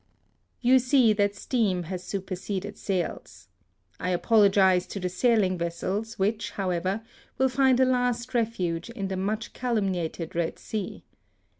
You 0.61 0.79
see 0.79 1.13
that 1.13 1.35
steam 1.35 1.83
has 1.83 2.03
superseded 2.03 2.75
sails. 2.75 3.49
I 3.99 4.09
apologise 4.09 4.87
to 4.87 4.99
the 4.99 5.09
sailing 5.09 5.59
vessels, 5.59 6.17
which, 6.17 6.49
however, 6.49 7.03
will 7.37 7.49
find 7.49 7.79
a 7.79 7.85
last 7.85 8.33
refuge 8.33 8.89
in 8.89 9.09
the 9.09 9.15
much 9.17 9.53
calunmiated 9.53 10.35
Eed 10.35 10.57
Sea. 10.57 11.03